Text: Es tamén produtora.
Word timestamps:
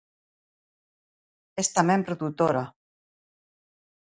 Es 1.61 1.69
tamén 1.77 2.01
produtora. 2.07 2.63